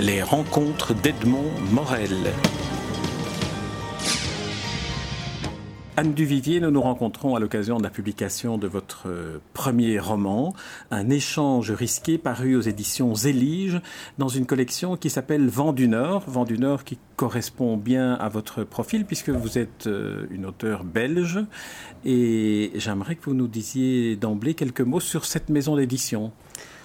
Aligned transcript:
Les 0.00 0.22
rencontres 0.22 0.94
d'Edmond 0.94 1.50
Morel. 1.72 2.32
Anne 5.98 6.14
Duvivier, 6.14 6.60
nous 6.60 6.70
nous 6.70 6.80
rencontrons 6.80 7.36
à 7.36 7.40
l'occasion 7.40 7.76
de 7.76 7.82
la 7.82 7.90
publication 7.90 8.56
de 8.56 8.66
votre 8.66 9.08
premier 9.52 9.98
roman, 9.98 10.54
Un 10.90 11.10
échange 11.10 11.70
risqué 11.70 12.16
paru 12.16 12.56
aux 12.56 12.62
éditions 12.62 13.14
Zélige, 13.14 13.82
dans 14.16 14.28
une 14.28 14.46
collection 14.46 14.96
qui 14.96 15.10
s'appelle 15.10 15.46
Vent 15.48 15.74
du 15.74 15.86
Nord. 15.86 16.24
Vent 16.26 16.44
du 16.46 16.58
Nord 16.58 16.84
qui 16.84 16.98
correspond 17.16 17.76
bien 17.76 18.14
à 18.14 18.30
votre 18.30 18.64
profil 18.64 19.04
puisque 19.04 19.28
vous 19.28 19.58
êtes 19.58 19.86
euh, 19.86 20.24
une 20.30 20.46
auteure 20.46 20.84
belge. 20.84 21.40
Et 22.06 22.72
j'aimerais 22.76 23.16
que 23.16 23.26
vous 23.26 23.34
nous 23.34 23.48
disiez 23.48 24.16
d'emblée 24.16 24.54
quelques 24.54 24.80
mots 24.80 25.00
sur 25.00 25.26
cette 25.26 25.50
maison 25.50 25.76
d'édition. 25.76 26.32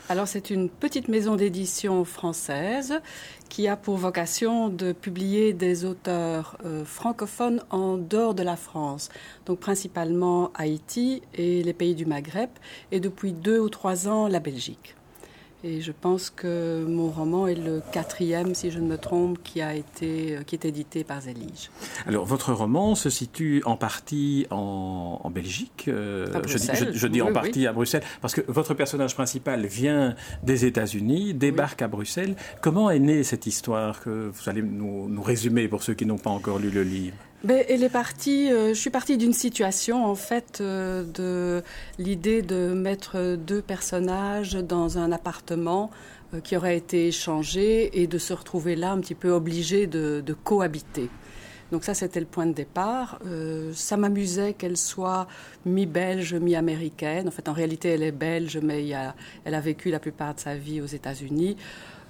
Alors 0.07 0.27
c'est 0.27 0.51
une 0.51 0.69
petite 0.69 1.07
maison 1.07 1.35
d'édition 1.35 2.05
française 2.05 3.01
qui 3.49 3.67
a 3.67 3.75
pour 3.75 3.97
vocation 3.97 4.69
de 4.69 4.91
publier 4.91 5.51
des 5.51 5.83
auteurs 5.83 6.57
euh, 6.63 6.85
francophones 6.85 7.63
en 7.71 7.97
dehors 7.97 8.35
de 8.35 8.43
la 8.43 8.55
France, 8.55 9.09
donc 9.47 9.59
principalement 9.59 10.51
Haïti 10.53 11.23
et 11.33 11.63
les 11.63 11.73
pays 11.73 11.95
du 11.95 12.05
Maghreb, 12.05 12.51
et 12.91 12.99
depuis 12.99 13.33
deux 13.33 13.59
ou 13.59 13.69
trois 13.69 14.07
ans 14.07 14.27
la 14.27 14.39
Belgique. 14.39 14.95
Et 15.67 15.81
je 15.81 15.91
pense 15.91 16.29
que 16.29 16.85
mon 16.87 17.09
roman 17.09 17.47
est 17.47 17.55
le 17.55 17.81
quatrième, 17.91 18.53
si 18.53 18.69
je 18.69 18.77
ne 18.77 18.85
me 18.85 18.99
trompe, 18.99 19.41
qui 19.41 19.61
a 19.61 19.73
été, 19.73 20.37
qui 20.45 20.53
est 20.53 20.63
édité 20.63 21.03
par 21.03 21.21
Zélige. 21.21 21.71
Alors, 22.05 22.23
votre 22.23 22.53
roman 22.53 22.93
se 22.93 23.09
situe 23.09 23.63
en 23.65 23.75
partie 23.75 24.45
en, 24.51 25.31
Belgique. 25.33 25.85
Euh, 25.87 26.27
je, 26.45 27.07
dis, 27.07 27.21
en 27.23 27.33
partie 27.33 27.65
à 27.65 27.73
Bruxelles, 27.73 28.03
parce 28.21 28.35
que 28.35 28.41
votre 28.47 28.75
personnage 28.75 29.15
principal 29.15 29.65
vient 29.65 30.13
des 30.43 30.65
États-Unis, 30.65 31.33
débarque 31.33 31.81
à 31.81 31.87
Bruxelles. 31.87 32.35
Comment 32.61 32.91
est 32.91 32.99
née 32.99 33.23
cette 33.23 33.47
histoire 33.47 34.01
que 34.01 34.29
vous 34.31 34.49
allez 34.49 34.61
nous 34.61 35.23
résumer 35.23 35.67
pour 35.67 35.81
ceux 35.81 35.95
qui 35.95 36.05
n'ont 36.05 36.19
pas 36.19 36.29
encore 36.29 36.59
lu 36.59 36.69
le 36.69 36.83
livre? 36.83 37.17
Ben, 37.45 37.63
elle 37.69 37.83
est 37.83 37.89
partie, 37.89 38.51
euh, 38.51 38.69
je 38.69 38.79
suis 38.79 38.89
partie 38.89 39.17
d'une 39.17 39.31
situation, 39.31 40.03
en 40.03 40.15
fait, 40.15 40.61
euh, 40.61 41.03
de 41.03 41.63
l'idée 41.99 42.41
de 42.41 42.73
mettre 42.73 43.35
deux 43.35 43.61
personnages 43.61 44.53
dans 44.53 44.97
un 44.97 45.11
appartement 45.11 45.91
euh, 46.33 46.39
qui 46.39 46.57
aurait 46.57 46.75
été 46.75 47.09
échangé 47.09 48.01
et 48.01 48.07
de 48.07 48.17
se 48.17 48.33
retrouver 48.33 48.75
là 48.75 48.93
un 48.93 48.99
petit 48.99 49.13
peu 49.13 49.29
obligés 49.29 49.85
de, 49.85 50.23
cohabiter. 50.43 51.07
Donc 51.71 51.83
ça, 51.83 51.93
c'était 51.93 52.19
le 52.19 52.25
point 52.25 52.47
de 52.47 52.53
départ. 52.53 53.19
ça 53.73 53.97
m'amusait 53.97 54.53
qu'elle 54.53 54.77
soit 54.77 55.27
mi-belge, 55.65 56.33
mi-américaine. 56.35 57.27
En 57.27 57.31
fait, 57.31 57.47
en 57.47 57.53
réalité, 57.53 57.89
elle 57.89 58.03
est 58.03 58.11
belge, 58.11 58.59
mais 58.61 58.87
elle 59.45 59.53
a 59.53 59.61
vécu 59.61 59.89
la 59.89 59.99
plupart 59.99 60.35
de 60.35 60.39
sa 60.39 60.55
vie 60.55 60.79
aux 60.81 60.85
États-Unis. 60.85 61.57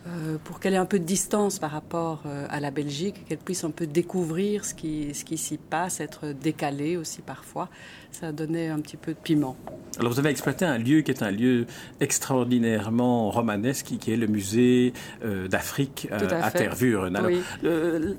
Euh, 0.08 0.38
pour 0.44 0.60
qu'elle 0.60 0.76
ait 0.76 0.78
un 0.78 0.86
peu 0.86 1.00
de 1.00 1.04
distance 1.04 1.58
par 1.58 1.72
rapport 1.72 2.22
euh, 2.28 2.46
à 2.52 2.60
la 2.60 2.70
Belgique, 2.70 3.26
qu'elle 3.28 3.40
puisse 3.40 3.64
un 3.64 3.72
peu 3.72 3.88
découvrir 3.88 4.64
ce 4.64 4.76
qui, 4.76 5.16
ce 5.16 5.26
qui 5.26 5.38
s'y 5.38 5.58
passe, 5.58 6.00
être 6.00 6.28
décalée 6.28 6.96
aussi 6.96 7.24
parfois. 7.24 7.70
Ça 8.12 8.32
donnait 8.32 8.68
un 8.68 8.80
petit 8.80 8.98
peu 8.98 9.14
de 9.14 9.18
piment. 9.18 9.58
Alors 10.00 10.12
vous 10.12 10.20
avez 10.20 10.30
exploité 10.30 10.64
un 10.64 10.78
lieu 10.78 11.02
qui 11.02 11.12
est 11.12 11.24
un 11.24 11.32
lieu 11.32 11.66
extraordinairement 12.00 13.32
romanesque, 13.32 13.94
qui 14.00 14.12
est 14.12 14.16
le 14.16 14.28
musée 14.28 14.94
euh, 15.24 15.48
d'Afrique 15.48 16.08
à, 16.12 16.52
Tervuren. 16.52 17.18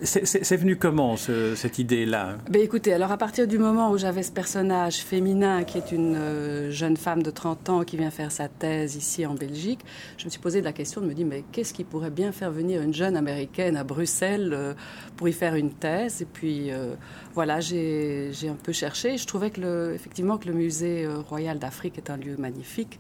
c'est 0.03 0.57
venu 0.57 0.77
comment 0.77 1.17
cette 1.17 1.79
idée-là? 1.79 2.39
Ben, 2.51 2.63
Écoutez, 2.63 2.93
alors 2.93 3.13
à 3.13 3.17
partir 3.17 3.47
du 3.47 3.59
moment 3.59 3.93
où 3.93 3.99
j'avais 3.99 4.25
ce 4.25 4.33
personnage 4.33 4.97
féminin 4.97 5.63
qui 5.63 5.79
est 5.79 5.93
une 5.93 6.71
jeune 6.71 6.97
femme 6.97 7.23
de 7.23 7.31
30 7.31 7.69
ans 7.69 7.85
qui 7.85 7.97
vient 7.97 8.11
faire 8.11 8.33
sa 8.33 8.49
thèse 8.49 8.97
ici 8.97 9.25
en 9.25 9.35
Belgique, 9.35 9.81
je 10.19 10.25
me 10.25 10.31
suis 10.31 10.41
posé 10.41 10.61
la 10.63 10.73
question 10.73 11.01
de 11.01 11.07
me 11.07 11.15
dire 11.15 11.27
mais 11.27 11.45
qu'est-ce 11.53 11.76
qui 11.77 11.85
pourrait 11.85 12.11
bien 12.11 12.33
faire 12.33 12.51
venir 12.51 12.81
une 12.81 12.95
jeune 12.95 13.19
américaine 13.19 13.77
à 13.77 13.85
Bruxelles 13.85 14.55
euh, 14.55 14.73
pour 15.17 15.29
y 15.29 15.35
faire 15.35 15.57
une 15.57 15.71
thèse. 15.71 16.23
Et 16.23 16.25
puis 16.25 16.71
euh, 16.71 16.95
voilà, 17.35 17.61
j'ai 17.61 18.33
un 18.49 18.55
peu 18.55 18.73
cherché. 18.73 19.19
Je 19.19 19.27
trouvais 19.27 19.51
que 19.51 19.61
le, 19.61 19.93
effectivement 19.95 20.39
que 20.39 20.49
le 20.49 20.55
musée 20.55 21.05
euh, 21.05 21.19
royal 21.19 21.59
d'Afrique 21.59 21.99
est 21.99 22.09
un 22.09 22.17
lieu 22.17 22.37
magnifique 22.39 22.99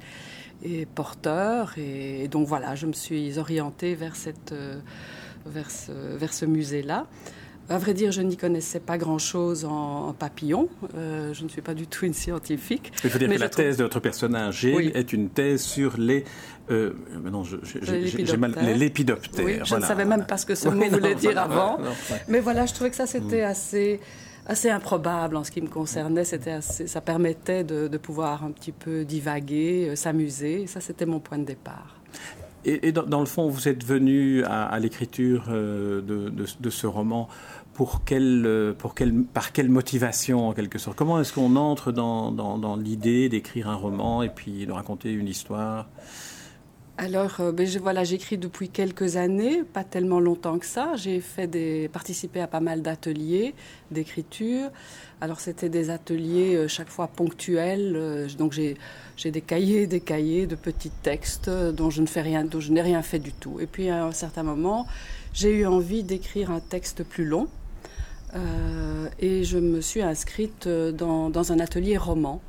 et 0.62 0.84
porteur. 0.84 1.72
Et, 1.78 2.28
donc 2.28 2.46
voilà, 2.46 2.74
je 2.74 2.84
me 2.84 2.92
suis 2.92 3.38
orientée 3.38 3.94
vers, 3.94 4.14
ce 4.14 4.34
musée-là. 6.44 7.06
À 7.68 7.78
vrai 7.78 7.94
dire, 7.94 8.12
je 8.12 8.22
n'y 8.22 8.36
connaissais 8.36 8.80
pas 8.80 8.98
grand-chose 8.98 9.64
en, 9.64 10.12
papillon. 10.12 10.68
je 10.94 11.42
ne 11.42 11.48
suis 11.48 11.62
pas 11.62 11.74
du 11.74 11.86
tout 11.86 12.06
une 12.06 12.14
scientifique. 12.14 12.92
Il 13.04 13.10
faut 13.10 13.18
dire 13.18 13.28
que 13.28 13.38
la 13.38 13.48
thèse 13.48 13.76
de 13.78 13.82
votre 13.84 14.00
personnage, 14.00 14.64
est 14.64 15.12
une 15.12 15.28
thèse 15.30 15.62
sur 15.62 15.98
les 15.98 16.24
euh, 16.70 16.94
non, 17.32 17.44
j'ai 17.44 18.36
mal. 18.36 18.54
Les 18.60 18.74
lépidoptères. 18.74 19.44
Oui, 19.44 19.58
je 19.64 19.76
ne 19.76 19.80
savais 19.80 20.04
même 20.04 20.26
pas 20.26 20.36
ce 20.36 20.46
que 20.46 20.54
ce 20.54 20.68
mot 20.70 20.88
voulait 20.88 21.14
dire 21.14 21.38
avant. 21.38 21.78
mais 22.28 22.40
voilà, 22.40 22.66
je 22.66 22.74
trouvais 22.74 22.90
que 22.90 22.96
ça, 22.96 23.06
c'était 23.06 23.42
mm. 23.42 23.50
assez 23.50 24.00
assez 24.48 24.70
improbable 24.70 25.36
en 25.36 25.42
ce 25.42 25.50
qui 25.50 25.60
me 25.60 25.66
concernait. 25.68 26.24
C'était 26.24 26.52
assez, 26.52 26.86
ça 26.86 27.00
permettait 27.00 27.64
de, 27.64 27.88
de, 27.88 27.98
pouvoir 27.98 28.44
un 28.44 28.52
petit 28.52 28.70
peu 28.70 29.04
divaguer, 29.04 29.88
euh, 29.90 29.96
s'amuser. 29.96 30.68
Ça, 30.68 30.80
c'était 30.80 31.06
mon 31.06 31.18
point 31.18 31.38
de 31.38 31.44
départ. 31.44 31.96
Et, 32.64 32.90
dans, 32.90 33.20
le 33.20 33.26
fond, 33.26 33.48
vous 33.48 33.68
êtes 33.68 33.84
venu 33.84 34.42
à, 34.42 34.76
l'écriture 34.80 35.44
euh, 35.50 36.00
de, 36.00 36.32
de, 36.58 36.70
ce 36.70 36.88
roman 36.88 37.28
euh, 37.80 38.72
pour 38.72 38.94
quelle, 38.94 39.24
par 39.32 39.52
quelle 39.52 39.68
motivation 39.68 40.48
en 40.48 40.52
quelque 40.52 40.78
sorte? 40.78 40.96
Comment 40.96 41.20
est-ce 41.20 41.32
qu'on 41.32 41.56
entre 41.56 41.92
dans, 41.92 42.76
l'idée 42.76 43.28
d'écrire 43.28 43.68
un 43.68 43.74
roman 43.74 44.22
et 44.22 44.28
puis 44.28 44.66
de 44.66 44.72
raconter 44.72 45.12
une 45.12 45.28
histoire? 45.28 45.88
Alors, 46.98 47.40
euh, 47.40 47.52
ben, 47.52 47.68
voilà, 47.82 48.04
j'écris 48.04 48.38
depuis 48.38 48.70
quelques 48.70 49.16
années, 49.16 49.62
pas 49.62 49.84
tellement 49.84 50.18
longtemps 50.18 50.58
que 50.58 50.64
ça. 50.64 50.92
J'ai 50.96 51.20
fait 51.20 51.46
des, 51.46 51.90
participé 51.92 52.40
à 52.40 52.46
pas 52.46 52.60
mal 52.60 52.80
d'ateliers 52.80 53.54
d'écriture. 53.90 54.70
Alors, 55.20 55.40
c'était 55.40 55.68
des 55.68 55.90
ateliers 55.90 56.54
euh, 56.56 56.68
chaque 56.68 56.88
fois 56.88 57.08
ponctuels. 57.08 58.26
Donc, 58.38 58.52
j'ai, 58.52 58.78
des 59.30 59.42
cahiers, 59.42 59.86
des 59.86 60.00
cahiers 60.00 60.46
de 60.46 60.54
petits 60.56 60.92
textes 61.02 61.50
dont 61.50 61.90
je 61.90 62.00
ne 62.00 62.06
fais 62.06 62.22
rien, 62.22 62.44
dont 62.44 62.60
je 62.60 62.72
n'ai 62.72 62.82
rien 62.82 63.02
fait 63.02 63.18
du 63.18 63.32
tout. 63.32 63.60
Et 63.60 63.66
puis, 63.66 63.90
à 63.90 64.06
un 64.06 64.12
certain 64.12 64.42
moment, 64.42 64.86
j'ai 65.34 65.50
eu 65.50 65.66
envie 65.66 66.02
d'écrire 66.02 66.50
un 66.50 66.60
texte 66.60 67.04
plus 67.04 67.26
long. 67.26 67.48
Et 68.34 69.44
je 69.44 69.58
me 69.58 69.80
suis 69.80 70.02
inscrite 70.02 70.68
dans, 70.68 71.30
dans 71.30 71.52
un 71.52 71.58
atelier 71.58 71.96
roman. 71.96 72.42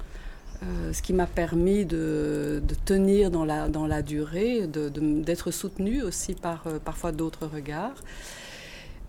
Euh, 0.63 0.91
ce 0.91 1.03
qui 1.03 1.13
m'a 1.13 1.27
permis 1.27 1.85
de, 1.85 2.63
tenir 2.85 3.29
dans 3.29 3.45
la, 3.45 3.69
dans 3.69 3.85
la 3.85 4.01
durée, 4.01 4.65
d'être 4.67 5.51
soutenue 5.51 6.01
aussi 6.01 6.33
par 6.33 6.65
euh, 6.65 6.79
parfois 6.79 7.11
d'autres 7.11 7.45
regards. 7.45 8.03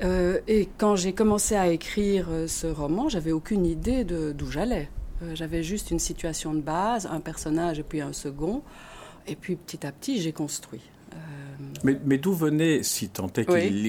Euh, 0.02 0.40
et 0.46 0.68
quand 0.76 0.94
j'ai 0.94 1.14
commencé 1.14 1.56
à 1.56 1.68
écrire 1.68 2.28
ce 2.46 2.66
roman, 2.66 3.08
j'avais 3.08 3.32
aucune 3.32 3.64
idée 3.64 4.04
d'où 4.04 4.50
j'allais. 4.50 4.90
j'avais 5.32 5.62
juste 5.62 5.90
une 5.90 5.98
situation 5.98 6.52
de 6.52 6.60
base, 6.60 7.06
un 7.06 7.20
personnage 7.20 7.78
et 7.78 7.82
puis 7.82 8.00
un 8.00 8.12
second. 8.12 8.62
Et 9.26 9.34
puis 9.34 9.56
petit 9.56 9.86
à 9.86 9.92
petit, 9.92 10.20
j'ai 10.20 10.32
construit. 10.32 10.82
Mais, 11.84 12.18
d'où 12.18 12.32
venait, 12.32 12.82
si 12.82 13.08
tant 13.08 13.28
est 13.36 13.44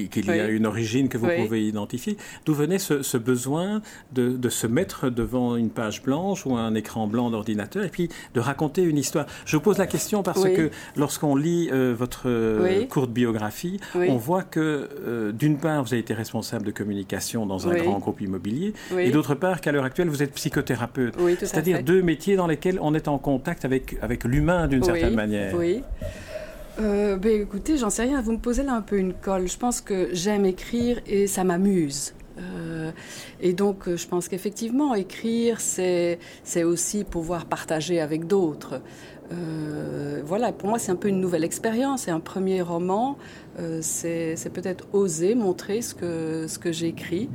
qu'il 0.09 0.25
y 0.25 0.31
a 0.31 0.47
une 0.47 0.65
origine 0.65 1.09
que 1.09 1.17
vous 1.17 1.27
pouvez 1.27 1.65
identifier, 1.65 2.17
d'où 2.45 2.53
venait 2.53 2.79
ce, 2.79 3.17
besoin 3.17 3.81
de, 4.13 4.49
se 4.49 4.67
mettre 4.67 5.09
devant 5.09 5.55
une 5.55 5.69
page 5.69 6.01
blanche 6.03 6.45
ou 6.45 6.55
un 6.55 6.73
écran 6.75 7.07
blanc 7.07 7.29
d'ordinateur 7.29 7.83
et 7.83 7.89
puis 7.89 8.09
de 8.33 8.39
raconter 8.39 8.83
une 8.83 8.97
histoire? 8.97 9.25
Je 9.45 9.55
vous 9.57 9.61
pose 9.61 9.77
la 9.77 9.87
question 9.87 10.23
parce 10.23 10.43
que 10.43 10.69
lorsqu'on 10.95 11.35
lit 11.35 11.69
euh, 11.71 11.93
votre 11.97 12.23
euh, 12.27 12.85
courte 12.85 13.11
biographie, 13.11 13.79
on 13.95 14.17
voit 14.17 14.43
que 14.43 14.89
euh, 15.05 15.31
d'une 15.31 15.57
part, 15.57 15.83
vous 15.83 15.93
avez 15.93 16.01
été 16.01 16.13
responsable 16.13 16.65
de 16.65 16.71
communication 16.71 17.45
dans 17.45 17.67
un 17.67 17.75
grand 17.75 17.99
groupe 17.99 18.21
immobilier 18.21 18.73
et 18.97 19.11
d'autre 19.11 19.35
part 19.35 19.61
qu'à 19.61 19.71
l'heure 19.71 19.85
actuelle, 19.85 20.09
vous 20.09 20.23
êtes 20.23 20.33
psychothérapeute. 20.33 21.15
C'est-à-dire 21.39 21.83
deux 21.83 22.01
métiers 22.01 22.35
dans 22.35 22.47
lesquels 22.47 22.79
on 22.81 22.93
est 22.93 23.07
en 23.07 23.17
contact 23.17 23.65
avec, 23.65 23.97
avec 24.01 24.23
l'humain 24.23 24.67
d'une 24.67 24.83
certaine 24.83 25.15
manière. 25.15 25.55
Oui 25.55 25.81
euh, 26.79 27.17
ben, 27.17 27.41
Écoutez, 27.41 27.77
j'en 27.77 27.89
sais 27.89 28.03
rien. 28.03 28.21
Vous 28.21 28.31
me 28.31 28.37
posez 28.37 28.63
là 28.63 28.73
un 28.73 28.81
peu 28.81 28.97
une 28.97 29.13
colle. 29.13 29.47
Je 29.47 29.57
pense 29.57 29.81
que 29.81 30.09
j'aime 30.13 30.45
écrire 30.45 30.99
et 31.07 31.27
ça 31.27 31.43
m'amuse. 31.43 32.13
Euh, 32.37 32.91
et 33.41 33.53
donc, 33.53 33.87
euh, 33.87 33.97
je 33.97 34.07
pense 34.07 34.29
qu'effectivement, 34.29 34.95
écrire, 34.95 35.59
c'est 35.59 36.17
aussi 36.63 37.03
pouvoir 37.03 37.45
partager 37.45 37.99
avec 37.99 38.27
d'autres. 38.27 38.81
Voilà, 40.25 40.51
pour 40.51 40.69
moi, 40.69 40.79
c'est 40.79 40.91
un 40.91 40.95
peu 40.95 41.07
une 41.07 41.19
nouvelle 41.19 41.43
expérience. 41.43 42.03
C'est 42.03 42.11
un 42.11 42.19
premier 42.19 42.61
roman. 42.61 43.17
C'est 43.81 44.51
peut-être 44.53 44.87
oser 44.93 45.35
montrer 45.35 45.81
ce 45.81 45.93
que, 45.93 46.45
ce 46.47 46.59
que 46.59 46.71
j'écris 46.71 47.29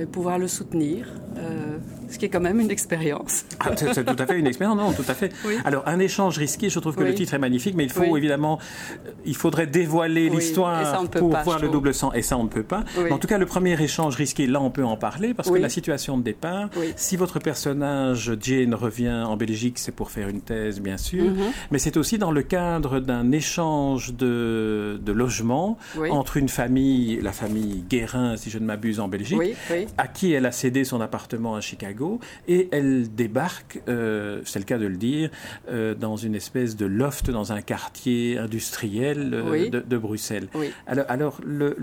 et 0.00 0.06
pouvoir 0.06 0.38
le 0.38 0.48
soutenir, 0.48 1.06
euh, 1.36 1.78
ce 2.10 2.18
qui 2.18 2.26
est 2.26 2.28
quand 2.28 2.40
même 2.40 2.60
une 2.60 2.70
expérience. 2.70 3.44
Ah, 3.60 3.70
c'est 3.76 4.04
tout 4.04 4.22
à 4.22 4.26
fait 4.26 4.38
une 4.38 4.46
expérience, 4.46 4.76
non, 4.76 4.92
tout 4.92 5.04
à 5.08 5.14
fait. 5.14 5.32
Alors, 5.64 5.82
un 5.86 5.98
échange 5.98 6.38
risqué, 6.38 6.70
je 6.70 6.78
trouve 6.78 6.96
que 6.96 7.02
le 7.02 7.14
titre 7.14 7.34
est 7.34 7.38
magnifique, 7.38 7.74
mais 7.76 7.84
il 7.84 7.90
faut 7.90 8.16
évidemment, 8.16 8.58
il 9.24 9.36
faudrait 9.36 9.66
dévoiler 9.66 10.28
l'histoire 10.28 11.08
pour 11.10 11.36
voir 11.38 11.60
le 11.60 11.68
double 11.68 11.94
sang, 11.94 12.12
et 12.12 12.22
ça, 12.22 12.36
on 12.36 12.44
ne 12.44 12.48
peut 12.48 12.62
pas. 12.62 12.84
en 13.10 13.18
tout 13.18 13.26
cas, 13.26 13.38
le 13.38 13.46
premier 13.46 13.80
échange 13.80 14.16
risqué, 14.16 14.46
là, 14.46 14.60
on 14.60 14.70
peut 14.70 14.84
en 14.84 14.96
parler, 14.96 15.34
parce 15.34 15.50
que 15.50 15.58
la 15.58 15.68
situation 15.68 16.18
de 16.18 16.22
départ, 16.22 16.68
si 16.96 17.16
votre 17.16 17.38
personnage, 17.38 18.32
Jane, 18.40 18.74
revient 18.74 19.24
en 19.26 19.36
Belgique, 19.36 19.78
c'est 19.78 19.94
pour 19.94 20.10
faire 20.10 20.28
une 20.28 20.40
thèse, 20.40 20.80
bien 20.80 20.96
sûr, 20.96 21.24
mhm. 21.24 21.52
mais 21.70 21.78
c'est 21.78 21.96
aussi 21.96 22.18
dans 22.18 22.30
le 22.30 22.42
cadre 22.42 23.00
d'un 23.00 23.32
échange 23.32 24.14
de, 24.14 25.00
de 25.02 25.12
logement 25.12 25.78
entre 26.10 26.36
une 26.36 26.48
famille, 26.48 27.20
la 27.20 27.32
famille 27.32 27.84
Guérin, 27.88 28.36
si 28.36 28.50
je 28.50 28.58
ne 28.58 28.64
m'abuse, 28.64 29.00
en 29.00 29.08
Belgique, 29.08 29.40
à 29.98 30.06
qui 30.06 30.32
elle 30.32 30.46
a 30.46 30.52
cédé 30.52 30.84
son 30.84 31.00
appartement 31.00 31.23
à 31.54 31.60
Chicago, 31.60 32.20
et 32.48 32.68
elle 32.72 33.14
débarque, 33.14 33.80
euh, 33.88 34.40
c'est 34.44 34.58
le 34.58 34.64
cas 34.64 34.78
de 34.78 34.86
le 34.86 34.96
dire, 34.96 35.30
euh, 35.68 35.94
dans 35.94 36.16
une 36.16 36.34
espèce 36.34 36.76
de 36.76 36.86
loft 36.86 37.30
dans 37.30 37.52
un 37.52 37.60
quartier 37.60 38.38
industriel 38.38 39.30
euh, 39.34 39.68
de, 39.68 39.98
Bruxelles. 39.98 40.48
Alors, 40.86 41.04
alors 41.08 41.40
le, 41.44 41.76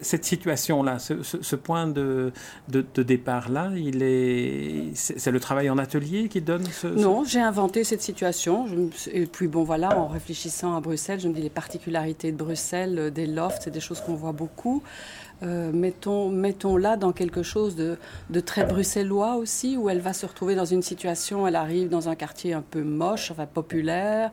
cette 0.00 0.24
situation-là, 0.24 0.98
ce, 0.98 1.56
point 1.56 1.86
de, 1.86 2.32
de, 2.68 3.02
départ-là, 3.02 3.70
il 3.76 4.02
est, 4.02 4.90
c'est 4.94 5.30
le 5.30 5.40
travail 5.40 5.70
en 5.70 5.78
atelier 5.78 6.28
qui 6.28 6.40
donne 6.40 6.64
ce... 6.64 6.86
Non, 6.86 7.24
j'ai 7.24 7.40
inventé 7.40 7.84
cette 7.84 8.02
situation. 8.02 8.66
et 9.12 9.26
puis 9.26 9.48
bon, 9.48 9.64
voilà, 9.64 9.98
en 9.98 10.08
réfléchissant 10.08 10.76
à 10.76 10.80
Bruxelles, 10.80 11.20
je 11.20 11.28
me 11.28 11.34
dis 11.34 11.42
les 11.42 11.50
particularités 11.50 12.32
de 12.32 12.36
Bruxelles, 12.36 13.10
des 13.12 13.26
lofts, 13.26 13.62
c'est 13.64 13.70
des 13.70 13.80
choses 13.80 14.00
qu'on 14.00 14.14
voit 14.14 14.32
beaucoup. 14.32 14.82
Euh, 15.42 15.70
mettons, 15.70 16.30
mettons 16.30 16.78
là 16.78 16.96
dans 16.96 17.12
quelque 17.12 17.42
chose 17.42 17.76
de, 17.76 17.98
de, 18.30 18.40
très 18.40 18.64
bruxellois 18.64 19.36
aussi, 19.36 19.76
où 19.76 19.90
elle 19.90 20.00
va 20.00 20.14
se 20.14 20.24
retrouver 20.24 20.54
dans 20.54 20.64
une 20.64 20.82
situation, 20.82 21.46
elle 21.46 21.56
arrive 21.56 21.90
dans 21.90 22.08
un 22.08 22.14
quartier 22.14 22.54
un 22.54 22.62
peu 22.62 22.82
moche, 22.82 23.30
enfin 23.30 23.46
populaire. 23.46 24.30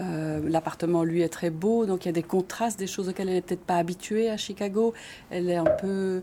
Euh, 0.00 0.40
l'appartement, 0.48 1.04
lui, 1.04 1.20
est 1.20 1.28
très 1.28 1.50
beau, 1.50 1.84
donc 1.84 2.04
il 2.04 2.08
y 2.08 2.10
a 2.10 2.12
des 2.12 2.22
contrastes, 2.22 2.78
des 2.78 2.86
choses 2.86 3.08
auxquelles 3.10 3.28
elle 3.28 3.34
n'est 3.34 3.42
peut-être 3.42 3.64
pas 3.64 3.76
habituée 3.76 4.30
à 4.30 4.38
Chicago. 4.38 4.94
Elle 5.30 5.50
est 5.50 5.56
un 5.56 5.64
peu, 5.64 6.22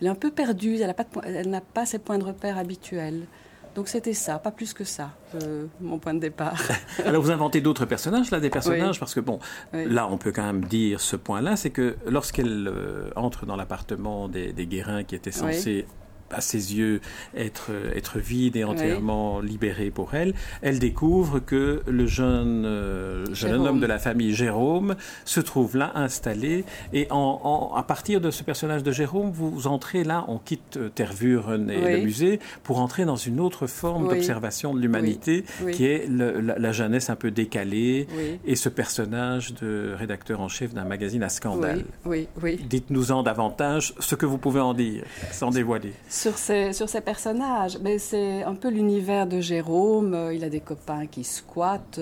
elle 0.00 0.06
est 0.06 0.10
un 0.10 0.14
peu 0.14 0.30
perdue, 0.30 0.76
elle 0.76 0.86
n'a 0.86 1.60
pas, 1.60 1.66
pas 1.74 1.86
ses 1.86 1.98
points 1.98 2.18
de 2.18 2.24
repère 2.24 2.58
habituels. 2.58 3.26
Donc 3.76 3.88
c'était 3.88 4.14
ça, 4.14 4.38
pas 4.38 4.50
plus 4.50 4.72
que 4.72 4.84
ça, 4.84 5.10
euh, 5.34 5.66
mon 5.82 5.98
point 5.98 6.14
de 6.14 6.18
départ. 6.18 6.58
Alors 7.04 7.22
vous 7.22 7.30
inventez 7.30 7.60
d'autres 7.60 7.84
personnages, 7.84 8.30
là, 8.30 8.40
des 8.40 8.48
personnages, 8.48 8.98
parce 8.98 9.14
que 9.14 9.20
bon, 9.20 9.38
là 9.74 10.08
on 10.10 10.16
peut 10.16 10.32
quand 10.32 10.44
même 10.44 10.64
dire 10.64 11.00
ce 11.02 11.14
point-là, 11.14 11.56
c'est 11.56 11.68
que 11.68 11.96
lorsqu'elle 12.06 12.68
euh, 12.68 13.10
entre 13.16 13.44
dans 13.44 13.54
l'appartement 13.54 14.28
des, 14.28 14.54
des 14.54 14.66
Guérins 14.66 15.04
qui 15.04 15.14
était 15.14 15.30
censé 15.30 15.86
à 16.30 16.40
ses 16.40 16.76
yeux 16.76 17.00
être, 17.36 17.70
être 17.94 18.18
vide 18.18 18.56
et 18.56 18.64
entièrement 18.64 19.40
libéré 19.40 19.90
pour 19.90 20.14
elle, 20.14 20.34
elle 20.62 20.78
découvre 20.78 21.40
que 21.40 21.82
le 21.86 22.06
jeune, 22.06 22.64
euh, 22.66 23.24
jeune 23.34 23.66
homme 23.66 23.80
de 23.80 23.86
la 23.86 23.98
famille 23.98 24.34
Jérôme 24.34 24.96
se 25.24 25.40
trouve 25.40 25.76
là 25.76 25.92
installé 25.94 26.64
et 26.92 27.06
en, 27.10 27.72
à 27.74 27.82
partir 27.82 28.20
de 28.20 28.30
ce 28.30 28.42
personnage 28.42 28.82
de 28.82 28.92
Jérôme, 28.92 29.30
vous 29.30 29.66
entrez 29.66 30.04
là, 30.04 30.24
on 30.28 30.38
quitte 30.38 30.78
Tervuren 30.94 31.70
et 31.70 31.96
le 31.96 32.02
musée 32.02 32.40
pour 32.62 32.78
entrer 32.80 33.04
dans 33.04 33.16
une 33.16 33.40
autre 33.40 33.66
forme 33.66 34.08
d'observation 34.08 34.74
de 34.74 34.80
l'humanité 34.80 35.44
qui 35.72 35.86
est 35.86 36.06
la, 36.08 36.72
jeunesse 36.72 37.10
un 37.10 37.16
peu 37.16 37.30
décalée 37.30 38.06
et 38.44 38.56
ce 38.56 38.68
personnage 38.68 39.54
de 39.54 39.94
rédacteur 39.96 40.40
en 40.40 40.48
chef 40.48 40.74
d'un 40.74 40.84
magazine 40.84 41.22
à 41.22 41.28
scandale. 41.28 41.84
Dites-nous-en 42.68 43.22
davantage 43.22 43.94
ce 43.98 44.14
que 44.14 44.26
vous 44.26 44.38
pouvez 44.38 44.60
en 44.60 44.74
dire, 44.74 45.04
sans 45.32 45.50
dévoiler 45.50 45.92
sur 46.16 46.38
ces, 46.38 46.72
sur 46.72 46.88
ces 46.88 47.00
personnages. 47.00 47.78
Mais 47.82 47.98
c'est 47.98 48.42
un 48.42 48.54
peu 48.54 48.68
l'univers 48.68 49.26
de 49.26 49.40
Jérôme. 49.40 50.14
Euh, 50.14 50.34
il 50.34 50.42
a 50.44 50.48
des 50.48 50.60
copains 50.60 51.06
qui 51.06 51.24
squattent. 51.24 52.00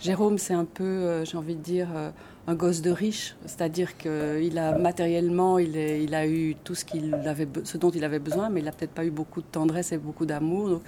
Jérôme, 0.00 0.38
c'est 0.38 0.54
un 0.54 0.64
peu, 0.64 0.84
euh, 0.84 1.24
j'ai 1.24 1.36
envie 1.36 1.56
de 1.56 1.62
dire, 1.62 1.88
euh, 1.94 2.10
un 2.46 2.54
gosse 2.54 2.80
de 2.80 2.90
riche. 2.90 3.36
C'est-à-dire 3.46 3.96
qu'il 3.96 4.58
a 4.58 4.78
matériellement, 4.78 5.58
il, 5.58 5.76
est, 5.76 6.02
il 6.02 6.14
a 6.14 6.26
eu 6.26 6.56
tout 6.64 6.74
ce, 6.74 6.84
qu'il 6.84 7.14
avait, 7.14 7.48
ce 7.64 7.76
dont 7.76 7.90
il 7.90 8.02
avait 8.02 8.18
besoin, 8.18 8.48
mais 8.48 8.60
il 8.60 8.64
n'a 8.64 8.72
peut-être 8.72 8.94
pas 8.94 9.04
eu 9.04 9.10
beaucoup 9.10 9.40
de 9.40 9.46
tendresse 9.46 9.92
et 9.92 9.98
beaucoup 9.98 10.26
d'amour. 10.26 10.80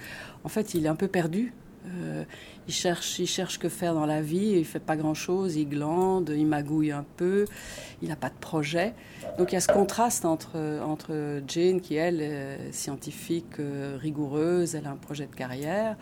En 0.43 0.49
fait, 0.49 0.73
il 0.73 0.85
est 0.85 0.89
un 0.89 0.95
peu 0.95 1.07
perdu. 1.07 1.53
Euh, 1.85 2.23
il 2.67 2.73
cherche, 2.73 3.19
il 3.19 3.27
cherche 3.27 3.59
que 3.59 3.67
faire 3.67 3.93
dans 3.93 4.05
la 4.05 4.21
vie, 4.21 4.53
il 4.57 4.65
fait 4.65 4.79
pas 4.79 4.95
grand-chose, 4.95 5.55
il 5.55 5.67
glande, 5.67 6.33
il 6.35 6.45
magouille 6.45 6.91
un 6.91 7.05
peu, 7.17 7.45
il 8.01 8.07
n'a 8.07 8.15
pas 8.15 8.29
de 8.29 8.39
projet. 8.39 8.93
Donc 9.37 9.51
il 9.51 9.55
y 9.55 9.57
a 9.57 9.61
ce 9.61 9.67
contraste 9.67 10.23
entre, 10.23 10.57
entre 10.81 11.41
Jane, 11.47 11.81
qui 11.81 11.95
elle 11.95 12.21
est 12.21 12.71
scientifique, 12.71 13.59
euh, 13.59 13.97
rigoureuse, 13.99 14.75
elle 14.75 14.87
a 14.87 14.91
un 14.91 14.95
projet 14.95 15.25
de 15.25 15.35
carrière, 15.35 15.97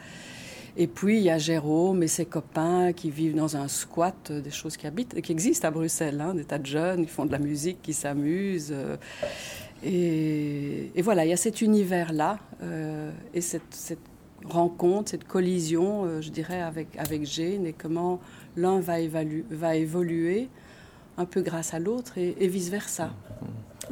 et 0.78 0.88
puis 0.88 1.18
il 1.18 1.24
y 1.24 1.32
a 1.32 1.40
Jérôme 1.40 2.04
et 2.04 2.08
ses 2.08 2.26
copains 2.26 2.94
qui 2.94 3.10
vivent 3.10 3.36
dans 3.36 3.58
un 3.58 3.68
squat, 3.68 4.30
euh, 4.30 4.40
des 4.40 4.52
choses 4.52 4.78
qui 4.78 4.86
habitent, 4.86 5.20
qui 5.20 5.32
existent 5.32 5.68
à 5.68 5.72
Bruxelles, 5.72 6.22
hein, 6.22 6.36
des 6.36 6.46
tas 6.46 6.60
de 6.60 6.66
jeunes, 6.68 7.06
qui 7.06 7.12
font 7.12 7.26
de 7.26 7.32
la 7.32 7.40
musique, 7.40 7.82
qui 7.82 7.94
s'amusent. 7.94 8.76
et, 9.84 10.92
voilà, 11.02 11.26
il 11.26 11.30
y 11.30 11.34
a 11.34 11.38
cet 11.38 11.62
univers-là 11.62 12.38
et 13.34 13.42
cette, 13.42 13.64
cette 13.72 14.11
rencontre, 14.46 15.12
cette 15.12 15.28
collision, 15.28 16.06
euh, 16.06 16.22
je 16.22 16.30
dirais, 16.30 16.62
avec, 16.62 16.88
avec 16.98 17.26
Jane 17.26 17.66
et 17.66 17.74
comment 17.74 18.20
l'un 18.56 18.80
va, 18.80 18.98
va 19.50 19.76
évoluer 19.76 20.50
un 21.18 21.26
peu 21.26 21.42
grâce 21.42 21.74
à 21.74 21.80
l'autre 21.80 22.18
et, 22.18 22.36
et 22.40 22.48
vice-versa. 22.48 23.12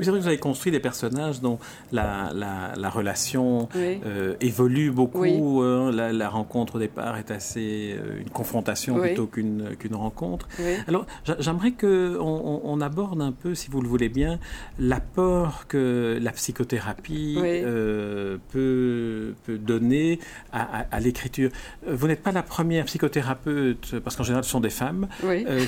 C'est 0.01 0.09
vrai 0.09 0.19
que 0.19 0.23
vous 0.23 0.29
avez 0.29 0.37
construit 0.37 0.71
des 0.71 0.79
personnages 0.79 1.41
dont 1.41 1.59
la, 1.91 2.31
la, 2.33 2.89
relation 2.89 3.69
euh, 3.75 4.35
évolue 4.41 4.91
beaucoup. 4.91 5.61
Hein. 5.61 5.91
la, 5.91 6.29
rencontre 6.29 6.75
au 6.75 6.79
départ 6.79 7.17
est 7.17 7.31
assez 7.31 7.95
euh, 7.97 8.21
une 8.21 8.29
confrontation 8.29 8.99
plutôt 8.99 9.25
qu'une 9.25 9.75
qu'une 9.77 9.95
rencontre. 9.95 10.47
Alors, 10.87 11.05
j'aimerais 11.39 11.71
qu'on 11.71 12.61
on, 12.63 12.81
aborde 12.81 13.21
un 13.21 13.31
peu, 13.31 13.55
si 13.55 13.69
vous 13.69 13.81
le 13.81 13.87
voulez 13.87 14.09
bien, 14.09 14.39
l'apport 14.79 15.67
que 15.67 16.17
la 16.21 16.31
psychothérapie 16.31 17.37
euh, 17.39 18.37
peut, 18.51 19.33
peut, 19.45 19.57
donner 19.57 20.19
à, 20.53 20.85
à, 20.91 20.99
l'écriture. 20.99 21.49
Vous 21.87 22.07
n'êtes 22.07 22.23
pas 22.23 22.31
la 22.31 22.43
première 22.43 22.85
psychothérapeute, 22.85 23.99
parce 23.99 24.15
qu'en 24.15 24.23
général, 24.23 24.43
ce 24.43 24.51
sont 24.51 24.61
des 24.61 24.69
femmes, 24.69 25.07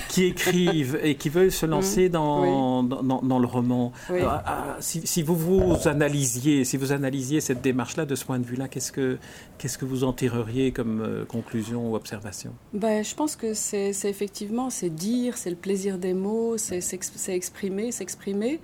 qui 0.10 0.24
écrivent 0.26 1.00
et 1.04 1.16
qui 1.16 1.30
veulent 1.30 1.52
se 1.52 1.66
lancer 1.66 2.10
dans, 2.10 2.84
dans, 2.84 3.22
dans, 3.22 3.40
le 3.40 3.48
roman. 3.48 3.92
Euh, 4.24 4.38
ah, 4.46 4.78
si, 4.80 5.22
vous 5.22 5.36
vous 5.36 5.88
analysiez, 5.88 6.64
si 6.66 6.78
vous 6.78 6.92
analysiez 6.92 7.42
cette 7.42 7.62
démarche-là 7.62 8.06
de 8.06 8.16
ce 8.16 8.26
point 8.26 8.40
de 8.40 8.46
vue-là, 8.46 8.68
qu'est-ce 8.68 8.92
que 8.92 9.18
qu'est-ce 9.58 9.78
que 9.78 9.86
vous 9.86 10.04
en 10.04 10.14
tireriez 10.14 10.72
comme 10.72 11.02
euh, 11.02 11.26
conclusion 11.26 11.92
ou 11.92 11.96
observation? 11.96 12.54
Ben, 12.74 13.04
je 13.04 13.16
pense 13.16 13.36
que 13.36 13.54
c'est 13.54 13.92
effectivement 14.04 14.70
c'est 14.70 14.90
dire, 14.90 15.38
c'est 15.38 15.50
le 15.50 15.56
plaisir 15.56 15.98
des 15.98 16.14
mots, 16.14 16.58
c'est 16.58 16.82
exprimer, 17.30 17.92
s'exprimer. 17.92 18.60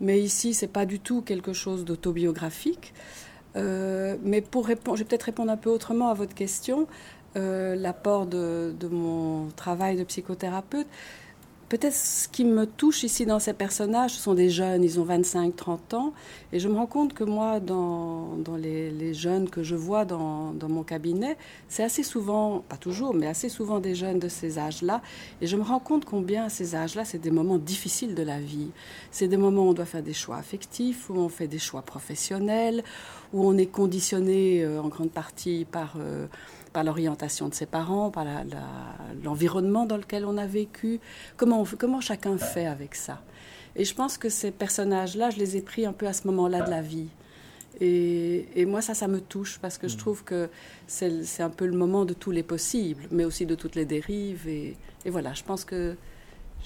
Mais 0.00 0.20
ici, 0.20 0.54
c'est 0.54 0.72
pas 0.72 0.86
du 0.86 0.98
tout 0.98 1.20
quelque 1.20 1.52
chose 1.52 1.84
d'autobiographique. 1.84 2.94
Euh, 3.56 4.16
mais 4.22 4.40
pour 4.40 4.66
répondre, 4.66 4.96
je 4.96 5.02
vais 5.02 5.08
peut-être 5.08 5.24
répondre 5.24 5.50
un 5.50 5.58
peu 5.58 5.70
autrement 5.70 6.08
à 6.08 6.14
votre 6.14 6.34
question. 6.34 6.86
L'apport 7.34 8.26
de, 8.26 8.74
de, 8.78 8.88
mon 8.88 9.50
travail 9.54 9.96
de 9.96 10.02
psychothérapeute, 10.02 10.88
Peut-être 11.70 11.94
ce 11.94 12.26
qui 12.26 12.44
me 12.44 12.66
touche 12.66 13.04
ici 13.04 13.26
dans 13.26 13.38
ces 13.38 13.52
personnages, 13.52 14.14
ce 14.14 14.20
sont 14.20 14.34
des 14.34 14.50
jeunes, 14.50 14.82
ils 14.82 14.98
ont 14.98 15.06
25-30 15.06 15.94
ans, 15.94 16.12
et 16.52 16.58
je 16.58 16.66
me 16.66 16.74
rends 16.74 16.86
compte 16.86 17.14
que 17.14 17.22
moi, 17.22 17.60
dans, 17.60 18.34
les, 18.58 19.14
jeunes 19.14 19.48
que 19.48 19.62
je 19.62 19.76
vois 19.76 20.04
dans, 20.04 20.52
dans 20.52 20.68
mon 20.68 20.82
cabinet, 20.82 21.36
c'est 21.68 21.84
assez 21.84 22.02
souvent, 22.02 22.64
pas 22.68 22.76
toujours, 22.76 23.14
mais 23.14 23.28
assez 23.28 23.48
souvent 23.48 23.78
des 23.78 23.94
jeunes 23.94 24.18
de 24.18 24.26
ces 24.26 24.58
âges-là, 24.58 25.00
et 25.40 25.46
je 25.46 25.56
me 25.56 25.62
rends 25.62 25.78
compte 25.78 26.04
combien 26.04 26.46
à 26.46 26.48
ces 26.48 26.74
âges-là, 26.74 27.04
c'est 27.04 27.18
des 27.18 27.30
moments 27.30 27.58
difficiles 27.58 28.16
de 28.16 28.24
la 28.24 28.40
vie. 28.40 28.72
C'est 29.12 29.28
des 29.28 29.36
moments 29.36 29.66
où 29.66 29.70
on 29.70 29.72
doit 29.72 29.84
faire 29.84 30.02
des 30.02 30.12
choix 30.12 30.38
affectifs, 30.38 31.08
où 31.08 31.14
on 31.18 31.28
fait 31.28 31.46
des 31.46 31.60
choix 31.60 31.82
professionnels, 31.82 32.82
où 33.32 33.46
on 33.46 33.56
est 33.56 33.66
conditionné 33.66 34.64
euh, 34.64 34.82
en 34.82 34.88
grande 34.88 35.12
partie 35.12 35.66
par... 35.70 35.94
Euh, 36.00 36.26
par 36.72 36.84
l'orientation 36.84 37.48
de 37.48 37.54
ses 37.54 37.66
parents, 37.66 38.10
par 38.10 38.24
l'environnement 39.22 39.86
dans 39.86 39.96
lequel 39.96 40.24
on 40.24 40.36
a 40.36 40.46
vécu, 40.46 41.00
comment, 41.36 41.64
comment 41.78 42.00
chacun 42.00 42.38
fait 42.38 42.66
avec 42.66 42.94
ça. 42.94 43.20
Et 43.76 43.84
je 43.84 43.94
pense 43.94 44.18
que 44.18 44.28
ces 44.28 44.50
personnages-là, 44.50 45.30
je 45.30 45.38
les 45.38 45.56
ai 45.56 45.62
pris 45.62 45.86
un 45.86 45.92
peu 45.92 46.06
à 46.06 46.12
ce 46.12 46.26
moment-là 46.26 46.62
de 46.62 46.70
la 46.70 46.82
vie. 46.82 47.08
Et, 47.80 48.46
et, 48.56 48.66
moi, 48.66 48.82
ça, 48.82 48.94
ça 48.94 49.08
me 49.08 49.20
touche 49.20 49.58
parce 49.58 49.78
que 49.78 49.88
je 49.88 49.94
mmh. 49.94 49.98
trouve 49.98 50.24
que 50.24 50.48
c'est 50.86 51.42
un 51.42 51.50
peu 51.50 51.66
le 51.66 51.76
moment 51.76 52.04
de 52.04 52.12
tous 52.12 52.30
les 52.30 52.42
possibles, 52.42 53.04
mais 53.10 53.24
aussi 53.24 53.46
de 53.46 53.54
toutes 53.54 53.74
les 53.74 53.84
dérives. 53.84 54.48
Et, 54.48 54.76
et 55.04 55.10
voilà, 55.10 55.32
je 55.34 55.44
pense 55.44 55.64
que 55.64 55.96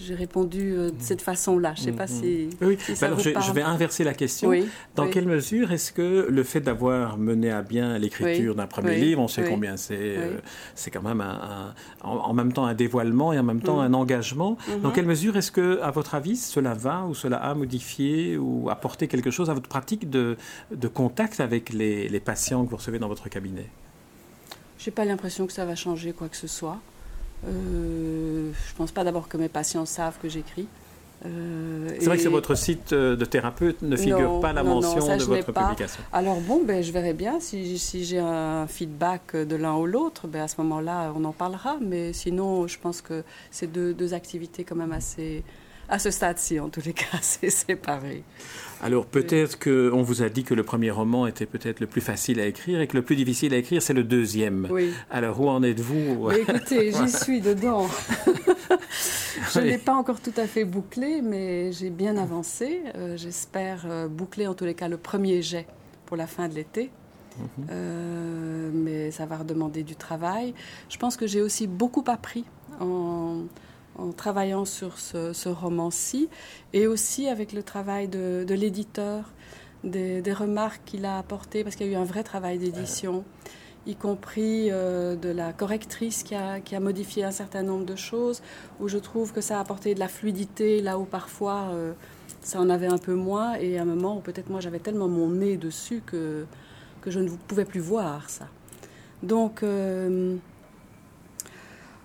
j'ai 0.00 0.14
répondu 0.14 0.74
euh, 0.74 0.90
de 0.90 1.00
cette 1.00 1.22
façon-là. 1.22 1.74
Je 1.76 1.82
ne 1.82 1.84
sais 1.86 1.92
pas 1.92 2.06
si. 2.06 2.50
Oui, 2.60 2.76
alors 3.00 3.20
je, 3.20 3.52
vais 3.52 3.62
inverser 3.62 4.04
la 4.04 4.14
question. 4.14 4.52
Dans 4.96 5.08
quelle 5.08 5.26
mesure 5.26 5.72
est-ce 5.72 5.92
que 5.92 6.26
le 6.28 6.42
fait 6.42 6.60
d'avoir 6.60 7.16
mené 7.16 7.50
à 7.50 7.62
bien 7.62 7.98
l'écriture 7.98 8.54
d'un 8.54 8.66
premier 8.66 8.96
livre, 8.96 9.20
on 9.20 9.28
sait 9.28 9.44
combien 9.44 9.76
c'est, 9.76 9.96
euh, 9.98 10.38
c'est 10.74 10.90
quand 10.90 11.02
même 11.02 11.20
un, 11.20 11.74
en, 12.02 12.32
même 12.34 12.52
temps 12.52 12.66
un 12.66 12.74
dévoilement 12.74 13.32
et 13.32 13.38
en 13.38 13.42
même 13.42 13.60
temps 13.60 13.76
mm. 13.76 13.86
un 13.86 13.94
engagement. 13.94 14.56
Dans 14.82 14.90
mm-hmm. 14.90 14.92
quelle 14.92 15.06
mesure 15.06 15.36
est-ce 15.36 15.52
que, 15.52 15.80
à 15.80 15.90
votre 15.90 16.14
avis, 16.14 16.36
cela 16.36 16.74
va 16.74 17.04
ou 17.06 17.14
cela 17.14 17.36
a 17.36 17.54
modifié 17.54 18.36
ou 18.36 18.70
apporté 18.70 19.08
quelque 19.08 19.30
chose 19.30 19.50
à 19.50 19.54
votre 19.54 19.68
pratique 19.68 20.10
de, 20.10 20.36
de 20.74 20.88
contact 20.88 21.40
avec 21.40 21.72
les, 21.72 22.08
les 22.08 22.20
patients 22.20 22.64
que 22.64 22.70
vous 22.70 22.76
recevez 22.76 22.98
dans 22.98 23.08
votre 23.08 23.28
cabinet? 23.28 23.66
Je 24.78 24.90
n'ai 24.90 24.94
pas 24.94 25.04
l'impression 25.04 25.46
que 25.46 25.52
ça 25.52 25.64
va 25.64 25.74
changer 25.74 26.12
quoi 26.12 26.28
que 26.28 26.36
ce 26.36 26.46
soit. 26.46 26.78
Euh, 27.48 28.50
je 28.52 28.72
ne 28.72 28.76
pense 28.76 28.92
pas 28.92 29.04
d'abord 29.04 29.28
que 29.28 29.36
mes 29.36 29.48
patients 29.48 29.86
savent 29.86 30.18
que 30.20 30.28
j'écris. 30.28 30.66
Euh, 31.26 31.88
c'est 31.98 32.06
vrai 32.06 32.16
que 32.16 32.22
sur 32.22 32.30
votre 32.30 32.54
site 32.54 32.92
euh, 32.92 33.16
de 33.16 33.24
thérapeute 33.24 33.80
ne 33.80 33.96
figure 33.96 34.40
pas 34.40 34.52
la 34.52 34.62
mention 34.62 35.16
de 35.16 35.22
votre 35.22 35.52
publication. 35.52 36.02
Alors 36.12 36.40
bon, 36.40 36.62
ben, 36.64 36.82
je 36.82 36.92
verrai 36.92 37.14
bien 37.14 37.40
si, 37.40 37.78
si 37.78 38.04
j'ai 38.04 38.18
un 38.18 38.66
feedback 38.66 39.34
de 39.34 39.56
l'un 39.56 39.74
ou 39.76 39.86
l'autre, 39.86 40.26
ben, 40.26 40.42
à 40.42 40.48
ce 40.48 40.60
moment-là, 40.60 41.12
on 41.16 41.24
en 41.24 41.32
parlera. 41.32 41.76
Mais 41.80 42.12
sinon, 42.12 42.66
je 42.66 42.78
pense 42.78 43.00
que 43.00 43.22
c'est 43.50 43.70
deux, 43.70 43.94
deux 43.94 44.12
activités 44.12 44.64
quand 44.64 44.76
même 44.76 44.92
assez, 44.92 45.42
à 45.88 45.98
ce 45.98 46.10
stade-ci, 46.10 46.60
en 46.60 46.68
tous 46.68 46.84
les 46.84 46.92
cas, 46.92 47.06
c'est 47.22 47.50
séparé. 47.50 48.24
Alors 48.82 49.06
peut-être 49.06 49.58
qu'on 49.58 50.02
vous 50.02 50.22
a 50.22 50.28
dit 50.28 50.44
que 50.44 50.52
le 50.52 50.62
premier 50.62 50.90
roman 50.90 51.26
était 51.26 51.46
peut-être 51.46 51.80
le 51.80 51.86
plus 51.86 52.00
facile 52.00 52.38
à 52.40 52.46
écrire 52.46 52.80
et 52.80 52.86
que 52.86 52.96
le 52.96 53.02
plus 53.02 53.16
difficile 53.16 53.54
à 53.54 53.56
écrire, 53.56 53.80
c'est 53.80 53.94
le 53.94 54.04
deuxième. 54.04 54.68
Oui. 54.70 54.92
Alors 55.10 55.40
où 55.40 55.48
en 55.48 55.62
êtes-vous? 55.62 56.30
Écoutez, 56.32 56.92
j'y 56.96 57.08
suis 57.08 57.40
dedans. 57.40 57.88
Je 59.52 59.60
ne 59.60 59.64
l'ai 59.64 59.78
pas 59.78 59.94
encore 59.94 60.20
tout 60.20 60.34
à 60.36 60.46
fait 60.46 60.64
bouclé, 60.64 61.22
mais 61.22 61.72
j'ai 61.72 61.90
bien 61.90 62.16
avancé. 62.16 62.82
Euh, 62.94 63.16
j'espère 63.16 63.84
euh, 63.88 64.08
boucler 64.08 64.46
en 64.46 64.54
tous 64.54 64.64
les 64.64 64.74
cas 64.74 64.88
le 64.88 64.96
premier 64.96 65.42
jet 65.42 65.66
pour 66.06 66.16
la 66.16 66.26
fin 66.26 66.48
de 66.48 66.54
l'été. 66.54 66.90
Mhm. 67.38 67.66
Euh, 67.70 68.70
mais 68.72 69.10
ça 69.10 69.26
va 69.26 69.38
redemander 69.38 69.82
du 69.82 69.96
travail. 69.96 70.54
Je 70.88 70.98
pense 70.98 71.16
que 71.16 71.26
j'ai 71.26 71.40
aussi 71.40 71.66
beaucoup 71.66 72.04
appris 72.06 72.44
en, 72.80 73.42
travaillant 74.14 74.64
sur 74.64 74.98
ce, 74.98 75.48
roman-ci 75.48 76.28
et 76.72 76.86
aussi 76.86 77.28
avec 77.28 77.52
le 77.52 77.62
travail 77.62 78.08
de, 78.08 78.46
l'éditeur, 78.48 79.32
des, 79.82 80.22
des, 80.22 80.32
remarques 80.32 80.82
qu'il 80.84 81.04
a 81.04 81.18
apportées, 81.18 81.62
parce 81.64 81.76
qu'il 81.76 81.86
y 81.86 81.90
a 81.90 81.92
eu 81.92 82.00
un 82.00 82.04
vrai 82.04 82.22
travail 82.22 82.58
d'édition 82.58 83.24
y 83.86 83.94
compris 83.94 84.70
euh, 84.70 85.16
de 85.16 85.28
la 85.28 85.52
correctrice 85.52 86.22
qui 86.22 86.34
a, 86.34 86.60
qui 86.60 86.74
a, 86.74 86.80
modifié 86.80 87.24
un 87.24 87.30
certain 87.30 87.62
nombre 87.62 87.84
de 87.84 87.96
choses, 87.96 88.42
où 88.80 88.88
je 88.88 88.98
trouve 88.98 89.32
que 89.32 89.40
ça 89.40 89.58
a 89.58 89.60
apporté 89.60 89.94
de 89.94 90.00
la 90.00 90.08
fluidité 90.08 90.80
là 90.80 90.98
où 90.98 91.04
parfois 91.04 91.68
euh, 91.72 91.92
ça 92.40 92.60
en 92.60 92.70
avait 92.70 92.86
un 92.86 92.98
peu 92.98 93.14
moins, 93.14 93.54
et 93.54 93.78
à 93.78 93.82
un 93.82 93.84
moment 93.84 94.16
où 94.16 94.20
peut-être 94.20 94.50
moi 94.50 94.60
j'avais 94.60 94.78
tellement 94.78 95.08
mon 95.08 95.28
nez 95.28 95.56
dessus 95.56 96.02
que, 96.04 96.46
que 97.02 97.10
je 97.10 97.20
ne 97.20 97.28
pouvais 97.28 97.64
plus 97.64 97.80
voir 97.80 98.30
ça. 98.30 98.48
Donc 99.22 99.62
euh, 99.62 100.36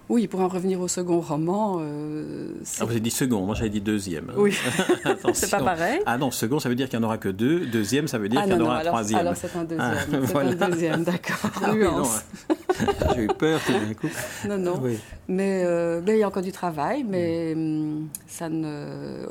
oui, 0.09 0.27
pour 0.27 0.39
en 0.39 0.47
revenir 0.47 0.81
au 0.81 0.87
second 0.87 1.21
roman. 1.21 1.77
Euh, 1.81 2.55
ah, 2.79 2.85
vous 2.85 2.91
avez 2.91 2.99
dit 2.99 3.11
second, 3.11 3.45
moi 3.45 3.53
j'avais 3.53 3.69
dit 3.69 3.81
deuxième. 3.81 4.31
Oui, 4.37 4.55
c'est 5.33 5.51
pas 5.51 5.61
pareil. 5.61 5.99
Ah 6.05 6.17
non, 6.17 6.31
second, 6.31 6.59
ça 6.59 6.67
veut 6.67 6.75
dire 6.75 6.89
qu'il 6.89 6.97
n'y 6.97 7.05
en 7.05 7.07
aura 7.07 7.17
que 7.17 7.29
deux. 7.29 7.67
Deuxième, 7.67 8.07
ça 8.07 8.17
veut 8.17 8.27
dire 8.27 8.39
ah 8.41 8.45
qu'il 8.45 8.53
y 8.53 8.57
en 8.57 8.61
aura 8.61 8.79
un 8.79 8.85
troisième. 8.85 9.19
Alors 9.19 9.35
c'est 9.35 9.55
un 9.55 9.63
deuxième. 9.63 9.93
Ah, 10.11 10.17
c'est 10.25 10.63
un 10.63 10.69
deuxième, 10.69 11.03
d'accord. 11.03 11.51
Ah, 11.61 11.73
J'ai 13.15 13.23
eu 13.23 13.27
peur 13.27 13.59
tout 13.65 13.73
d'un 13.73 13.93
coup. 13.93 14.09
Non, 14.47 14.57
non. 14.57 14.81
Mais, 15.27 15.63
euh, 15.65 16.01
il 16.07 16.17
y 16.17 16.23
a 16.23 16.27
encore 16.27 16.41
du 16.41 16.51
travail, 16.51 17.03
mais 17.07 17.53
hum, 17.53 18.07
ça 18.27 18.49
ne. 18.49 19.25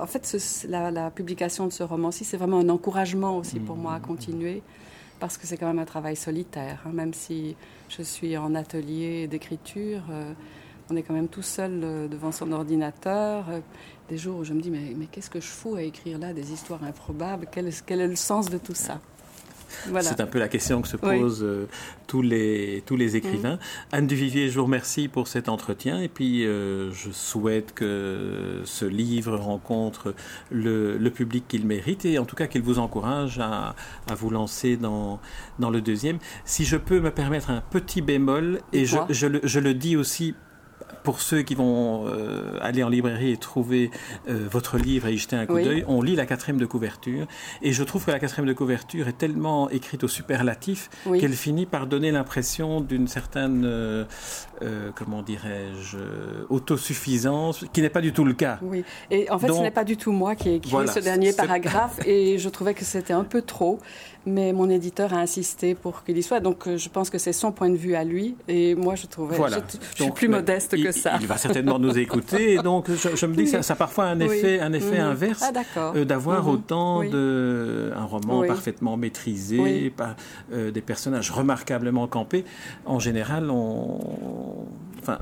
En 0.00 0.06
fait, 0.06 0.36
la, 0.68 0.90
la, 0.90 1.10
publication 1.10 1.66
de 1.66 1.72
ce 1.72 1.82
roman-ci, 1.82 2.24
c'est 2.24 2.36
vraiment 2.36 2.60
un 2.60 2.68
encouragement 2.68 3.38
aussi 3.38 3.58
pour 3.58 3.76
moi 3.76 3.94
à 3.94 3.98
mmh. 3.98 4.02
continuer 4.02 4.62
parce 5.22 5.38
que 5.38 5.46
c'est 5.46 5.56
quand 5.56 5.68
même 5.68 5.78
un 5.78 5.84
travail 5.84 6.16
solitaire. 6.16 6.82
Hein. 6.84 6.90
même 6.92 7.14
si 7.14 7.54
je 7.88 8.02
suis 8.02 8.36
en 8.36 8.56
atelier 8.56 9.28
d'écriture, 9.28 10.02
euh, 10.10 10.32
on 10.90 10.96
est 10.96 11.04
quand 11.04 11.14
même 11.14 11.28
tout 11.28 11.42
seul 11.42 11.80
euh, 11.84 12.08
devant 12.08 12.32
son 12.32 12.50
ordinateur. 12.50 13.44
Des 14.08 14.18
jours 14.18 14.38
où 14.38 14.44
je 14.44 14.52
me 14.52 14.60
dis, 14.60 14.68
mais, 14.68 14.94
mais 14.96 15.06
qu'est-ce 15.06 15.30
que 15.30 15.38
je 15.38 15.46
fous 15.46 15.76
à 15.76 15.82
écrire 15.82 16.18
là 16.18 16.32
des 16.32 16.52
histoires 16.52 16.82
improbables? 16.82 17.46
Quel 17.52 18.00
est 18.00 18.08
le 18.08 18.16
sens 18.16 18.50
de 18.50 18.58
tout 18.58 18.74
ça? 18.74 19.00
C'est 20.00 20.20
un 20.20 20.26
peu 20.26 20.38
la 20.38 20.48
question 20.48 20.82
que 20.82 20.88
se 20.88 20.96
posent 20.96 21.42
euh, 21.42 21.66
tous, 22.06 22.22
les, 22.22 22.82
tous 22.86 22.96
les 22.96 23.16
écrivains. 23.16 23.56
Mm. 23.56 23.58
Anne 23.92 24.06
Duvivier, 24.06 24.48
je 24.48 24.58
vous 24.58 24.64
remercie 24.64 25.08
pour 25.08 25.28
cet 25.28 25.48
entretien 25.48 26.00
et 26.00 26.08
puis 26.08 26.46
euh, 26.46 26.92
je 26.92 27.10
souhaite 27.10 27.72
que 27.74 28.62
ce 28.64 28.84
livre 28.84 29.36
rencontre 29.36 30.14
le, 30.50 30.96
le 30.98 31.10
public 31.10 31.44
qu'il 31.48 31.66
mérite 31.66 32.04
et 32.04 32.18
en 32.18 32.24
tout 32.24 32.36
cas 32.36 32.46
qu'il 32.46 32.62
vous 32.62 32.78
encourage 32.78 33.38
à, 33.38 33.74
à, 34.10 34.14
vous 34.14 34.30
lancer 34.30 34.76
dans, 34.76 35.20
dans 35.58 35.70
le 35.70 35.80
deuxième. 35.80 36.18
Si 36.44 36.64
je 36.64 36.76
peux 36.76 37.00
me 37.00 37.10
permettre 37.10 37.50
un 37.50 37.62
petit 37.70 38.02
bémol, 38.02 38.60
et, 38.72 38.84
je, 38.84 38.98
je, 39.10 39.26
le, 39.26 39.40
je 39.44 39.60
le 39.60 39.74
dis 39.74 39.96
aussi 39.96 40.34
pour 41.02 41.20
ceux 41.20 41.42
qui 41.42 41.54
vont 41.54 42.06
euh, 42.06 42.58
aller 42.60 42.82
en 42.82 42.88
librairie 42.88 43.32
et 43.32 43.36
trouver 43.36 43.90
euh, 44.28 44.46
votre 44.50 44.78
livre 44.78 45.08
et 45.08 45.14
y 45.14 45.18
jeter 45.18 45.36
un 45.36 45.46
coup 45.46 45.60
d'œil, 45.60 45.84
on 45.88 46.02
lit 46.02 46.16
la 46.16 46.26
quatrième 46.26 46.58
de 46.58 46.66
couverture. 46.66 47.26
Et 47.62 47.72
je 47.72 47.82
trouve 47.82 48.04
que 48.04 48.10
la 48.10 48.18
quatrième 48.18 48.48
de 48.48 48.52
couverture 48.52 49.08
est 49.08 49.18
tellement 49.18 49.68
écrite 49.70 50.04
au 50.04 50.08
superlatif 50.08 50.90
qu'elle 51.18 51.32
finit 51.32 51.66
par 51.66 51.86
donner 51.86 52.10
l'impression 52.10 52.80
d'une 52.80 53.08
certaine, 53.08 53.62
euh, 53.64 54.04
comment 54.94 55.22
dirais-je, 55.22 55.98
autosuffisance, 56.48 57.64
qui 57.72 57.82
n'est 57.82 57.90
pas 57.90 58.00
du 58.00 58.12
tout 58.12 58.24
le 58.24 58.34
cas. 58.34 58.58
Oui, 58.62 58.84
et 59.10 59.30
en 59.30 59.38
fait, 59.38 59.48
ce 59.48 59.60
n'est 59.60 59.70
pas 59.70 59.84
du 59.84 59.96
tout 59.96 60.12
moi 60.12 60.34
qui 60.34 60.50
ai 60.50 60.54
écrit 60.56 60.72
ce 60.88 61.00
dernier 61.00 61.32
paragraphe, 61.32 61.98
et 62.06 62.38
je 62.38 62.48
trouvais 62.48 62.74
que 62.74 62.84
c'était 62.84 63.12
un 63.12 63.24
peu 63.24 63.42
trop 63.42 63.80
mais 64.26 64.52
mon 64.52 64.70
éditeur 64.70 65.12
a 65.14 65.18
insisté 65.18 65.74
pour 65.74 66.04
qu'il 66.04 66.16
y 66.16 66.22
soit. 66.22 66.40
Donc 66.40 66.68
je 66.68 66.88
pense 66.88 67.10
que 67.10 67.18
c'est 67.18 67.32
son 67.32 67.52
point 67.52 67.70
de 67.70 67.76
vue 67.76 67.94
à 67.94 68.04
lui. 68.04 68.36
Et 68.48 68.74
moi, 68.74 68.94
je 68.94 69.06
trouvais. 69.06 69.36
Voilà. 69.36 69.58
Je, 69.96 70.02
suis 70.02 70.12
plus 70.12 70.28
modeste 70.28 70.80
que 70.80 70.91
ça. 70.92 71.18
Il 71.20 71.26
va 71.26 71.36
certainement 71.36 71.78
nous 71.78 71.98
écouter. 71.98 72.54
Et 72.54 72.58
donc 72.58 72.86
je, 72.90 73.26
me 73.26 73.34
dis 73.34 73.44
que 73.44 73.62
ça, 73.62 73.72
a 73.72 73.76
parfois 73.76 74.04
un 74.06 74.20
effet, 74.20 74.60
un 74.60 74.72
effet 74.72 74.98
mhm. 74.98 75.06
inverse 75.06 75.44
ah, 75.76 75.92
euh, 75.96 76.04
d'avoir 76.04 76.44
mhm. 76.44 76.50
autant 76.50 77.02
de. 77.02 77.92
un 77.96 78.04
roman 78.04 78.46
parfaitement 78.46 78.96
maîtrisé, 78.96 79.92
par, 79.96 80.16
euh, 80.52 80.70
des 80.70 80.80
personnages 80.80 81.30
remarquablement 81.30 82.06
campés. 82.06 82.44
En 82.84 82.98
général, 82.98 83.50
on 83.50 83.98
enfin, 85.02 85.18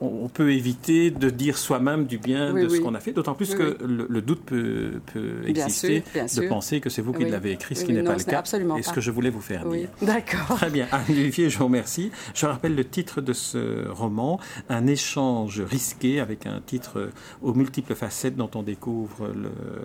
on, 0.00 0.28
peut 0.28 0.52
éviter 0.52 1.10
de 1.10 1.30
dire 1.30 1.56
soi-même 1.56 2.06
du 2.06 2.18
bien 2.18 2.52
de 2.52 2.68
ce 2.68 2.80
qu'on 2.80 2.94
a 2.94 3.00
fait, 3.00 3.12
d'autant 3.12 3.34
plus 3.34 3.54
que 3.54 3.78
le, 3.82 4.20
doute 4.20 4.42
peut, 4.44 5.00
exister 5.46 6.02
de 6.14 6.48
penser 6.48 6.80
que 6.80 6.90
c'est 6.90 7.02
vous 7.02 7.12
qui 7.12 7.24
l'avez 7.24 7.52
écrit, 7.52 7.76
ce 7.76 7.84
qui 7.84 7.92
n'est 7.92 8.02
pas 8.02 8.16
le 8.16 8.24
cas. 8.24 8.42
Et 8.78 8.82
ce 8.82 8.92
que 8.92 9.00
je 9.00 9.10
voulais 9.10 9.30
vous 9.30 9.40
faire 9.40 9.66
dire. 9.66 9.88
D'accord. 10.02 10.56
Très 10.56 10.70
bien. 10.70 10.86
Olivier, 11.08 11.50
je 11.50 11.58
vous 11.58 11.64
remercie. 11.64 12.10
Je 12.34 12.46
rappelle 12.46 12.74
le 12.74 12.84
titre 12.84 13.20
de 13.20 13.32
ce 13.32 13.88
roman, 13.88 14.40
Un 14.68 14.86
échange 14.86 15.60
risqué, 15.60 16.20
avec 16.20 16.46
un 16.46 16.60
titre 16.60 17.10
aux 17.42 17.54
multiples 17.54 17.94
facettes 17.94 18.36
dont 18.36 18.50
on 18.54 18.62
découvre 18.62 19.30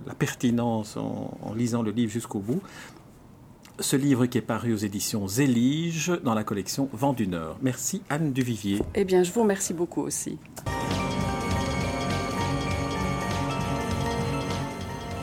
la 0.05 0.13
pertinence 0.13 0.97
en 0.97 1.53
lisant 1.55 1.81
le 1.81 1.91
livre 1.91 2.11
jusqu'au 2.11 2.39
bout 2.39 2.61
ce 3.79 3.95
livre 3.95 4.25
qui 4.25 4.37
est 4.37 4.41
paru 4.41 4.73
aux 4.73 4.77
éditions 4.77 5.27
Zélige 5.27 6.11
dans 6.23 6.33
la 6.33 6.43
collection 6.43 6.89
Vent 6.93 7.13
du 7.13 7.27
Nord. 7.27 7.57
Merci 7.61 8.01
Anne 8.09 8.31
Duvivier. 8.33 8.81
Eh 8.93 9.05
bien, 9.05 9.23
je 9.23 9.31
vous 9.31 9.41
remercie 9.41 9.73
beaucoup 9.73 10.01
aussi. 10.01 10.37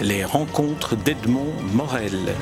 Les 0.01 0.25
rencontres 0.25 0.97
d'Edmond 0.97 1.53
Morel. 1.75 2.35